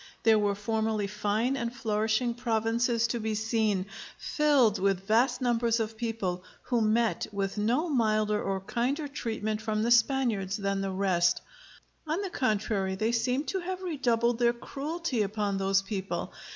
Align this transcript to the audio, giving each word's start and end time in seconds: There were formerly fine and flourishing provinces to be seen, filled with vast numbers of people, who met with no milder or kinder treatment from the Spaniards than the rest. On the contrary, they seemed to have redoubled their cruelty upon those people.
There 0.23 0.39
were 0.39 0.55
formerly 0.55 1.05
fine 1.05 1.55
and 1.55 1.71
flourishing 1.71 2.33
provinces 2.33 3.05
to 3.09 3.19
be 3.19 3.35
seen, 3.35 3.85
filled 4.17 4.79
with 4.79 5.05
vast 5.05 5.41
numbers 5.41 5.79
of 5.79 5.95
people, 5.95 6.43
who 6.63 6.81
met 6.81 7.27
with 7.31 7.59
no 7.59 7.87
milder 7.87 8.41
or 8.41 8.61
kinder 8.61 9.07
treatment 9.07 9.61
from 9.61 9.83
the 9.83 9.91
Spaniards 9.91 10.57
than 10.57 10.81
the 10.81 10.89
rest. 10.89 11.43
On 12.07 12.19
the 12.23 12.31
contrary, 12.31 12.95
they 12.95 13.11
seemed 13.11 13.47
to 13.49 13.59
have 13.59 13.83
redoubled 13.83 14.39
their 14.39 14.53
cruelty 14.53 15.21
upon 15.21 15.57
those 15.59 15.83
people. 15.83 16.33